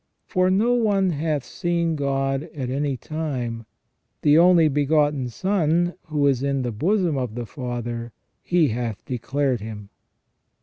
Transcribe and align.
For" 0.25 0.49
no 0.49 0.73
one 0.73 1.11
hath 1.11 1.43
seen 1.43 1.95
God 1.95 2.49
at 2.55 2.71
any 2.71 2.97
time: 2.97 3.67
the 4.23 4.35
only 4.35 4.67
begotten 4.67 5.29
Son 5.29 5.93
who 6.07 6.25
is 6.25 6.41
in 6.41 6.63
the 6.63 6.71
bosom 6.71 7.19
of 7.19 7.35
the 7.35 7.45
Father, 7.45 8.11
He 8.41 8.69
hath 8.69 9.05
declared 9.05 9.61
Him 9.61 9.89